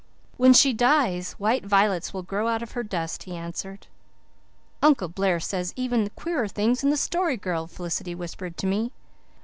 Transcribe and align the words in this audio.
"When 0.37 0.51
she 0.53 0.73
dies 0.73 1.33
white 1.33 1.63
violets 1.63 2.11
will 2.11 2.23
grow 2.23 2.47
out 2.47 2.63
of 2.63 2.71
her 2.71 2.81
dust," 2.81 3.21
he 3.21 3.37
answered. 3.37 3.85
"Uncle 4.81 5.07
Blair 5.09 5.39
says 5.39 5.73
even 5.75 6.09
queerer 6.15 6.47
things 6.47 6.81
than 6.81 6.89
the 6.89 6.97
Story 6.97 7.37
Girl," 7.37 7.67
Felicity 7.67 8.15
whispered 8.15 8.57
to 8.57 8.65
me. 8.65 8.93